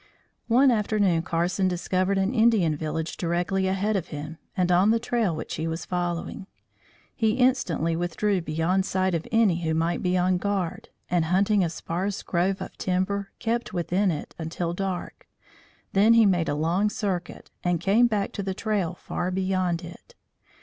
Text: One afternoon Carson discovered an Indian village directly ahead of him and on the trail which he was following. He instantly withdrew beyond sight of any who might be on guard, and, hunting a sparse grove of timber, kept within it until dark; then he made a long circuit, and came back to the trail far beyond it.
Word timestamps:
One 0.47 0.71
afternoon 0.71 1.21
Carson 1.21 1.67
discovered 1.67 2.17
an 2.17 2.33
Indian 2.33 2.75
village 2.75 3.17
directly 3.17 3.67
ahead 3.67 3.95
of 3.95 4.07
him 4.07 4.39
and 4.57 4.71
on 4.71 4.89
the 4.89 4.97
trail 4.99 5.35
which 5.35 5.53
he 5.57 5.67
was 5.67 5.85
following. 5.85 6.47
He 7.15 7.33
instantly 7.33 7.95
withdrew 7.95 8.41
beyond 8.41 8.83
sight 8.87 9.13
of 9.13 9.27
any 9.31 9.61
who 9.61 9.75
might 9.75 10.01
be 10.01 10.17
on 10.17 10.39
guard, 10.39 10.89
and, 11.07 11.25
hunting 11.25 11.63
a 11.63 11.69
sparse 11.69 12.23
grove 12.23 12.61
of 12.63 12.75
timber, 12.79 13.29
kept 13.37 13.73
within 13.73 14.09
it 14.09 14.33
until 14.39 14.73
dark; 14.73 15.27
then 15.93 16.15
he 16.15 16.25
made 16.25 16.49
a 16.49 16.55
long 16.55 16.89
circuit, 16.89 17.51
and 17.63 17.79
came 17.79 18.07
back 18.07 18.31
to 18.31 18.41
the 18.41 18.55
trail 18.55 18.95
far 18.95 19.29
beyond 19.29 19.83
it. 19.83 20.15